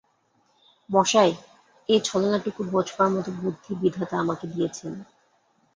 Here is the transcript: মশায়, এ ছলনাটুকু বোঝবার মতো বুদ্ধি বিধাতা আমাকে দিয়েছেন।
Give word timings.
মশায়, 0.89 1.33
এ 1.89 1.95
ছলনাটুকু 2.03 2.61
বোঝবার 2.71 3.09
মতো 3.09 3.29
বুদ্ধি 3.39 3.71
বিধাতা 3.81 4.15
আমাকে 4.19 4.45
দিয়েছেন। 4.47 4.93